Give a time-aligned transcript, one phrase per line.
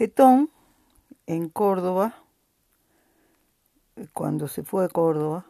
[0.00, 0.48] Getón,
[1.26, 2.14] en Córdoba,
[4.14, 5.44] cuando se fue a Córdoba,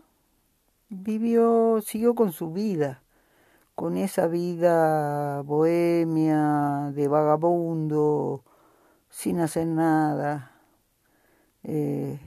[0.88, 3.00] vivió, siguió con su vida,
[3.76, 8.42] con esa vida bohemia, de vagabundo,
[9.08, 10.60] sin hacer nada.
[11.62, 12.18] Eh,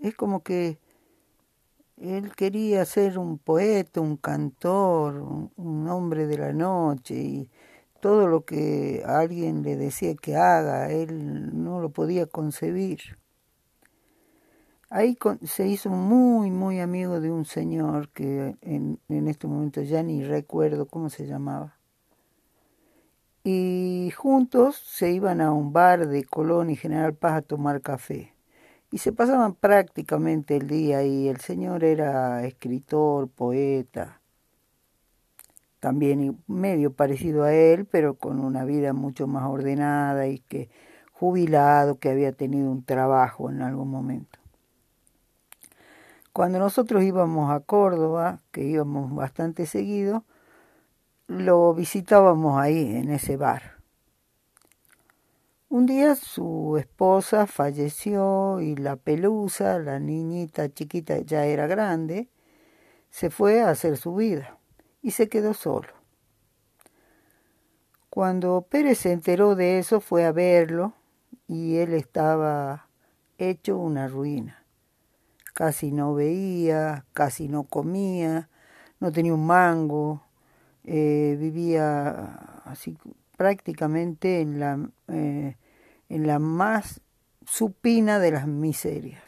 [0.00, 0.78] es como que
[1.96, 5.16] él quería ser un poeta, un cantor,
[5.56, 7.50] un, hombre de la noche y
[8.00, 13.18] todo lo que alguien le decía que haga, él no lo podía concebir.
[14.90, 20.02] Ahí se hizo muy, muy amigo de un señor que en, en este momento ya
[20.02, 21.76] ni recuerdo cómo se llamaba.
[23.44, 28.34] Y juntos se iban a un bar de Colón y General Paz a tomar café
[28.90, 34.22] y se pasaban prácticamente el día y el señor era escritor, poeta,
[35.80, 40.70] también medio parecido a él, pero con una vida mucho más ordenada y que
[41.12, 44.38] jubilado, que había tenido un trabajo en algún momento.
[46.32, 50.24] Cuando nosotros íbamos a Córdoba, que íbamos bastante seguido,
[51.26, 53.78] lo visitábamos ahí, en ese bar.
[55.68, 62.28] Un día su esposa falleció y la pelusa, la niñita chiquita ya era grande,
[63.10, 64.57] se fue a hacer su vida
[65.02, 65.88] y se quedó solo.
[68.10, 70.94] Cuando Pérez se enteró de eso fue a verlo
[71.46, 72.88] y él estaba
[73.36, 74.64] hecho una ruina.
[75.54, 78.48] Casi no veía, casi no comía,
[79.00, 80.22] no tenía un mango,
[80.84, 82.96] eh, vivía así
[83.36, 85.56] prácticamente en la, eh,
[86.08, 87.00] en la más
[87.46, 89.27] supina de las miserias.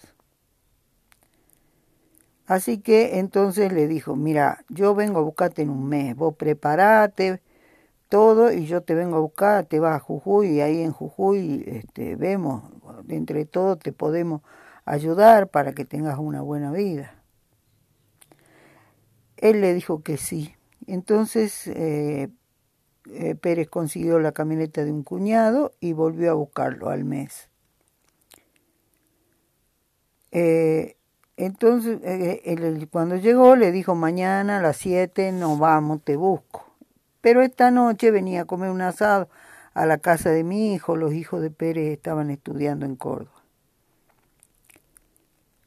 [2.51, 7.41] Así que entonces le dijo, mira, yo vengo a buscarte en un mes, vos preparate
[8.09, 11.63] todo y yo te vengo a buscar, te vas a Jujuy y ahí en Jujuy
[11.69, 12.65] este, vemos,
[13.09, 14.43] entre todos te podemos
[14.85, 17.23] ayudar para que tengas una buena vida.
[19.37, 20.57] Él le dijo que sí.
[20.89, 22.31] Entonces eh,
[23.13, 27.49] eh, Pérez consiguió la camioneta de un cuñado y volvió a buscarlo al mes.
[30.33, 30.97] Eh,
[31.45, 36.67] entonces, eh, cuando llegó, le dijo, mañana a las 7 nos vamos, te busco.
[37.23, 39.31] Pero esta noche venía a comer un asado
[39.73, 43.43] a la casa de mi hijo, los hijos de Pérez estaban estudiando en Córdoba.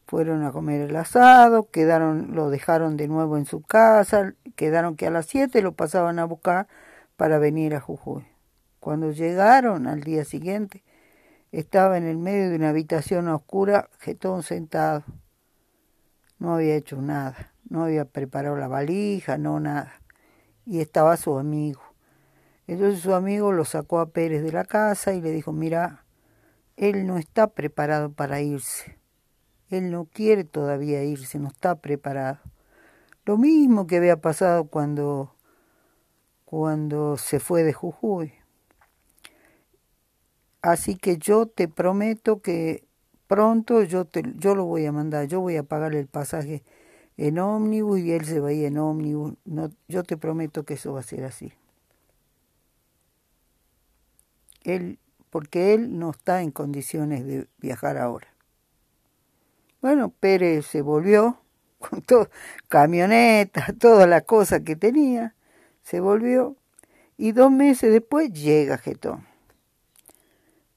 [0.06, 5.08] Fueron a comer el asado, quedaron, lo dejaron de nuevo en su casa, quedaron que
[5.08, 6.68] a las 7 lo pasaban a buscar
[7.18, 8.28] para venir a Jujuy.
[8.80, 10.84] Cuando llegaron al día siguiente,
[11.52, 15.04] estaba en el medio de una habitación oscura, jetón sentado.
[16.40, 20.02] No había hecho nada, no había preparado la valija, no nada.
[20.66, 21.82] Y estaba su amigo.
[22.68, 26.06] Entonces su amigo lo sacó a Pérez de la casa y le dijo, mira,
[26.78, 28.98] él no está preparado para irse.
[29.70, 32.40] Él no quiere todavía irse, no está preparado.
[33.26, 35.36] Lo mismo que había pasado cuando
[36.54, 38.32] cuando se fue de Jujuy.
[40.62, 42.86] Así que yo te prometo que
[43.34, 46.62] pronto yo, te, yo lo voy a mandar, yo voy a pagar el pasaje
[47.18, 49.34] en ómnibus y él se va a ir en ómnibus.
[49.44, 51.52] No, yo te prometo que eso va a ser así.
[54.64, 55.00] Él,
[55.32, 58.28] porque él no está en condiciones de viajar ahora.
[59.82, 61.40] Bueno, Pérez se volvió
[61.80, 62.30] con todo,
[62.68, 65.34] camioneta, toda la cosa que tenía,
[65.82, 66.56] se volvió
[67.18, 69.33] y dos meses después llega Getón.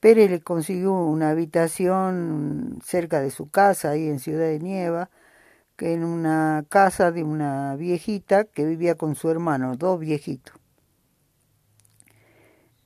[0.01, 5.11] Pérez le consiguió una habitación cerca de su casa, ahí en Ciudad de Nieva,
[5.77, 10.55] que en una casa de una viejita que vivía con su hermano, dos viejitos.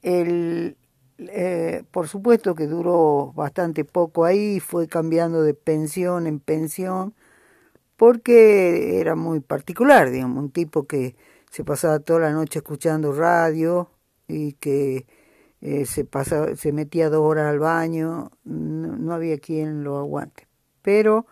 [0.03, 0.77] Él,
[1.19, 7.15] eh, por supuesto que duró bastante poco ahí, fue cambiando de pensión en pensión,
[7.97, 11.17] porque era muy particular, digamos, un tipo que
[11.51, 13.91] se pasaba toda la noche escuchando radio
[14.29, 15.07] y que
[15.61, 20.49] eh, se, pasaba, se metía dos horas al baño, no, había quien lo aguante.
[20.83, 21.27] Pero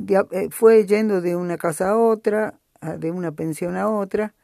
[0.00, 2.58] eh, fue yendo de una casa a otra,
[2.98, 4.34] de una pensión a otra,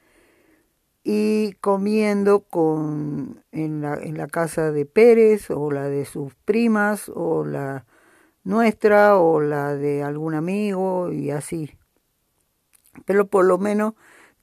[1.05, 7.11] y comiendo con, en, la, en la casa de Pérez o la de sus primas
[7.14, 7.87] o la
[8.44, 11.70] nuestra o la de algún amigo y así.
[13.05, 13.94] Pero por lo menos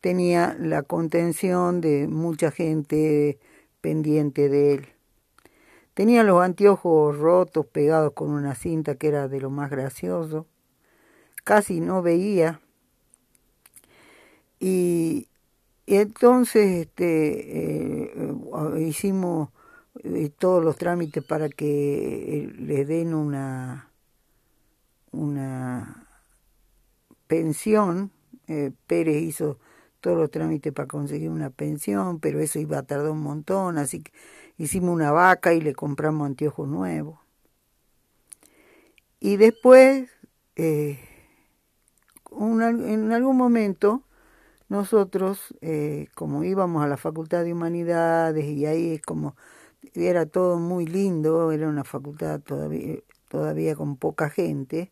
[0.02, 3.40] tenía la contención de mucha gente
[3.86, 4.88] pendiente de él.
[5.94, 10.48] Tenía los anteojos rotos pegados con una cinta que era de lo más gracioso.
[11.44, 12.62] Casi no veía.
[14.60, 15.28] Y,
[15.86, 18.34] entonces este, eh,
[18.80, 19.50] hicimos
[20.04, 23.92] y todos los trámites para que le den una
[25.12, 26.08] una
[27.28, 28.12] pensión.
[28.48, 29.60] Eh, Pérez hizo
[30.06, 34.04] todos los trámites para conseguir una pensión, pero eso iba a tardar un montón, así
[34.04, 34.12] que
[34.56, 37.18] hicimos una vaca y le compramos anteojos nuevos.
[39.20, 40.08] Y después,
[40.58, 41.00] eh,
[42.40, 44.04] en algún momento,
[44.70, 49.36] nosotros, eh, como íbamos a la Facultad de Humanidades y ahí como
[49.96, 52.42] era todo muy lindo, era una facultad
[53.28, 54.92] todavía, con poca gente,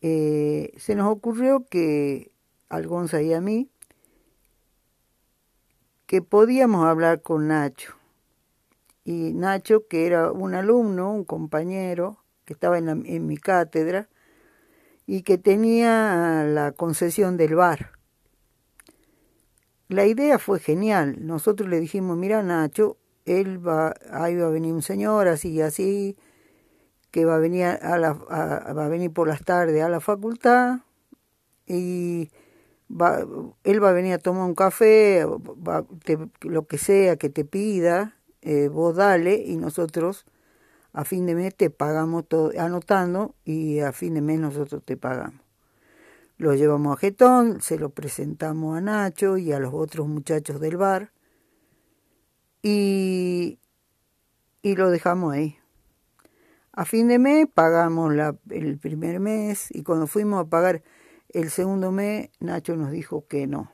[0.00, 2.30] eh, se nos ocurrió que
[2.68, 3.68] al Gonza y a mí
[6.06, 7.94] que podíamos hablar con Nacho.
[9.04, 14.08] Y Nacho, que era un alumno, un compañero, que estaba en, en mi cátedra,
[15.06, 17.92] y que tenía la concesión del bar.
[19.88, 21.16] La idea fue genial.
[21.20, 25.60] Nosotros le dijimos, mira Nacho, él va, ahí va a venir un señor así y
[25.60, 26.16] así,
[27.10, 30.80] que va a venir a la, va a venir por las tardes a la facultad
[31.66, 32.30] y
[32.90, 33.24] va,
[33.64, 35.26] él va a venir a tomar un café,
[36.40, 40.24] lo que sea que te pida, eh, vos dale y nosotros
[40.92, 44.96] a fin de mes te pagamos todo, anotando y a fin de mes nosotros te
[44.96, 45.40] pagamos.
[46.38, 50.76] Lo llevamos a Getón, se lo presentamos a Nacho y a los otros muchachos del
[50.76, 51.12] bar
[52.62, 53.58] y,
[54.62, 55.56] y lo dejamos ahí.
[56.72, 60.82] A fin de mes pagamos la, el primer mes y cuando fuimos a pagar
[61.30, 63.72] el segundo mes, Nacho nos dijo que no,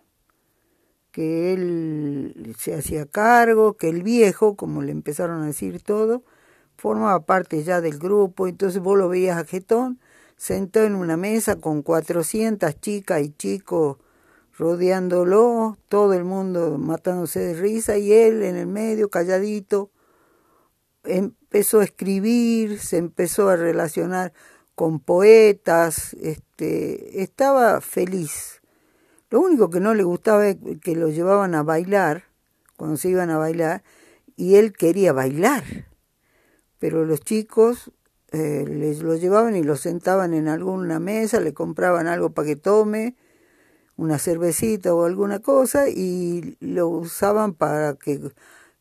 [1.10, 6.24] que él se hacía cargo, que el viejo, como le empezaron a decir todo,
[6.76, 10.00] formaba parte ya del grupo, entonces vos lo veías a Getón
[10.36, 13.98] sentado en una mesa con 400 chicas y chicos
[14.56, 19.90] rodeándolo, todo el mundo matándose de risa y él en el medio calladito
[21.04, 24.32] empezó a escribir, se empezó a relacionar
[24.74, 26.51] con poetas, este,
[27.14, 28.62] estaba feliz.
[29.30, 32.24] Lo único que no le gustaba es que lo llevaban a bailar,
[32.76, 33.82] cuando se iban a bailar,
[34.36, 35.64] y él quería bailar.
[36.78, 37.92] Pero los chicos
[38.32, 42.56] eh, les lo llevaban y lo sentaban en alguna mesa, le compraban algo para que
[42.56, 43.16] tome,
[43.96, 48.20] una cervecita o alguna cosa, y lo usaban para que,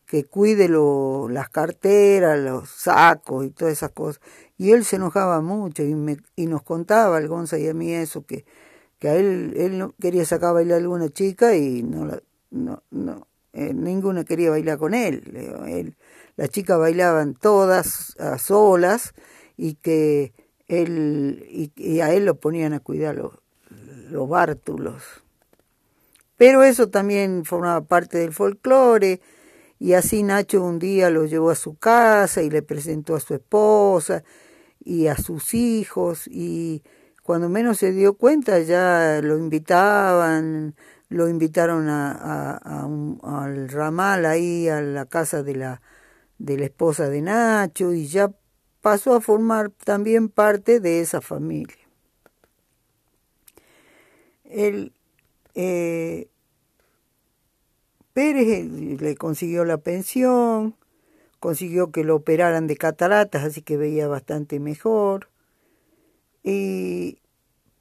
[0.05, 4.21] que cuide lo, las carteras, los sacos y todas esas cosas.
[4.61, 7.95] Y él se enojaba mucho y, me, y nos contaba al Gonza y a mí
[7.95, 8.45] eso, que,
[8.99, 12.21] que a él, él no quería sacar a bailar a alguna chica y no, la,
[12.51, 15.23] no, no eh, ninguna quería bailar con él.
[15.67, 15.95] él.
[16.35, 19.15] Las chicas bailaban todas a solas
[19.57, 20.31] y que
[20.67, 23.33] él, y, a él lo ponían a cuidar los,
[24.11, 25.01] los bártulos.
[26.37, 29.21] Pero eso también formaba parte del folclore,
[29.79, 33.33] y así Nacho un día lo llevó a su casa y le presentó a su
[33.33, 34.23] esposa,
[34.83, 36.83] y a sus hijos y
[37.23, 40.75] cuando menos se dio cuenta ya lo invitaban,
[41.09, 42.57] lo invitaron a,
[43.23, 45.81] al ramal ahí, a la casa de la,
[46.39, 48.33] de la esposa de Nacho y ya
[48.81, 51.77] pasó a formar también parte de esa familia.
[54.45, 54.93] El,
[55.53, 56.27] eh,
[58.13, 58.65] Pérez
[58.99, 60.75] le consiguió la pensión,
[61.41, 65.29] consiguió que lo operaran de cataratas, así que veía bastante mejor.
[66.43, 67.17] Y,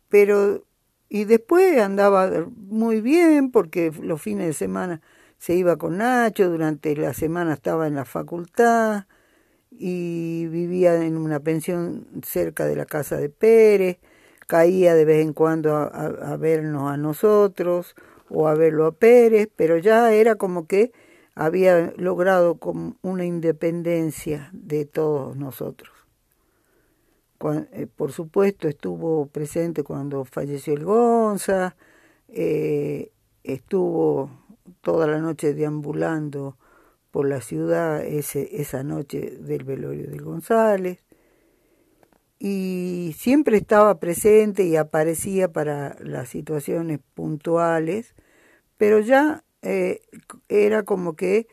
[0.09, 0.65] pero,
[1.11, 5.03] y después andaba muy bien porque los fines de semana
[5.37, 9.05] se iba con Nacho, durante la semana estaba en la facultad
[9.71, 13.99] y vivía en una pensión cerca de la casa de Pérez,
[14.47, 17.95] caía de vez en cuando a, a, a vernos a nosotros
[18.31, 20.93] o a verlo a Pérez, pero ya era como que
[21.41, 25.91] había logrado como una independencia de todos nosotros.
[27.73, 31.77] Eh, por supuesto estuvo presente cuando falleció el Gonza,
[32.29, 33.11] eh,
[33.43, 34.31] estuvo
[34.83, 36.59] toda la noche deambulando
[37.11, 41.07] por la ciudad ese, esa noche del velorio de González
[42.39, 48.15] y siempre estaba presente y aparecía para las situaciones puntuales,
[48.77, 50.01] pero ya eh,
[50.49, 51.47] era como que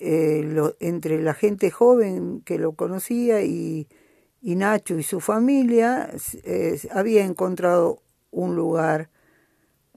[0.00, 3.88] eh, lo, entre la gente joven que lo conocía y,
[4.40, 6.10] Nacho y su familia
[6.44, 8.00] eh, había encontrado
[8.30, 9.10] un lugar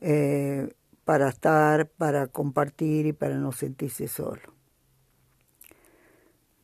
[0.01, 0.73] eh,
[1.05, 4.55] para estar, para compartir y para no sentirse solo.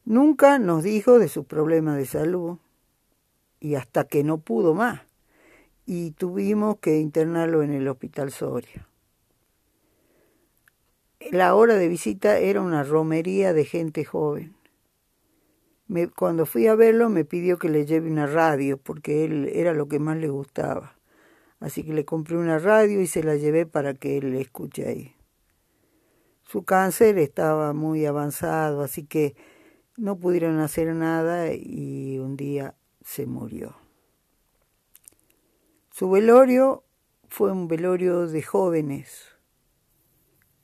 [0.04, 2.58] Nunca nos dijo de sus problemas de salud
[3.60, 5.02] y hasta que no pudo más
[5.86, 8.88] y tuvimos que internarlo en el hospital Soria
[11.32, 14.56] la hora de visita era una romería de gente joven.
[16.16, 19.88] cuando fui a verlo me pidió que le lleve una radio porque él era lo
[19.88, 20.98] que más le gustaba.
[21.60, 25.16] Así que le compré una radio y se la llevé para que él escuche ahí.
[26.44, 29.36] Su cáncer estaba muy avanzado, así que
[29.98, 33.76] no pudieron hacer nada y un día se murió.
[35.92, 36.84] Su velorio
[37.28, 39.37] fue un velorio de jóvenes.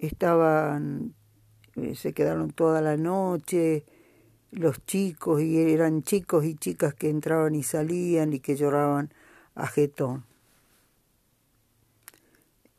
[0.04, 1.14] Estaban,
[1.78, 3.86] eh, se quedaron toda la noche,
[4.52, 9.14] los chicos, y eran chicos y chicas que entraban y salían y que lloraban
[9.56, 10.26] a jetón.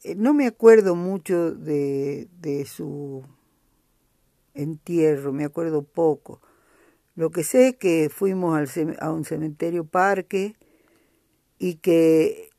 [0.02, 3.24] Eh, no me acuerdo mucho de, de su
[4.52, 6.42] entierro, me acuerdo poco.
[7.14, 10.56] Lo que sé es que fuimos al, a un cementerio parque
[11.58, 12.50] y que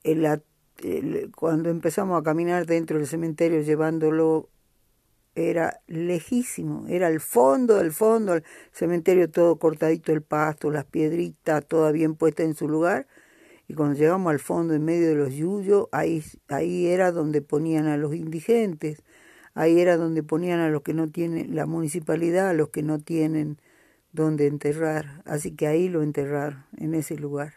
[1.35, 4.49] cuando empezamos a caminar dentro del cementerio llevándolo
[5.35, 11.65] era lejísimo, era el fondo del fondo, el cementerio todo cortadito el pasto, las piedritas
[11.65, 13.07] todas bien puestas en su lugar,
[13.67, 17.87] y cuando llegamos al fondo en medio de los yuyos, ahí, ahí era donde ponían
[17.87, 19.03] a los indigentes,
[19.53, 22.99] ahí era donde ponían a los que no tienen, la municipalidad, a los que no
[22.99, 23.59] tienen
[24.13, 27.55] donde enterrar, así que ahí lo enterraron, en ese lugar.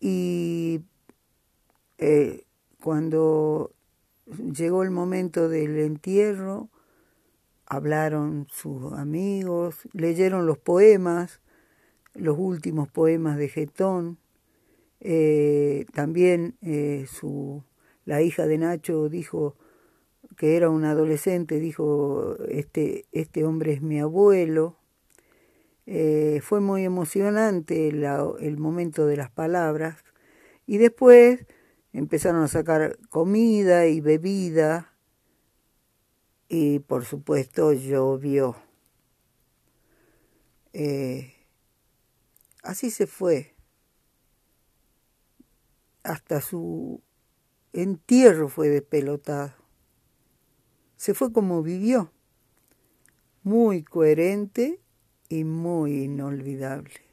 [0.00, 0.80] Y
[1.98, 2.44] eh,
[2.80, 3.72] cuando
[4.52, 6.68] llegó el momento del entierro,
[7.66, 11.40] hablaron sus amigos, leyeron los poemas,
[12.14, 14.18] los últimos poemas de Getón.
[15.00, 17.62] Eh, también eh, su,
[18.04, 19.56] la hija de Nacho dijo
[20.36, 24.76] que era un adolescente, dijo, este, este hombre es mi abuelo.
[25.86, 30.04] Eh, fue muy emocionante el momento de las palabras
[30.66, 31.46] y después
[31.92, 34.94] empezaron a sacar comida y bebida
[36.48, 38.56] y por supuesto llovió.
[40.72, 41.34] Eh,
[42.62, 43.54] así se fue.
[46.02, 47.02] Hasta su
[47.72, 49.54] entierro fue despelotado.
[50.96, 52.12] Se fue como vivió,
[53.42, 54.80] muy coherente
[55.28, 57.07] y muy inolvidable.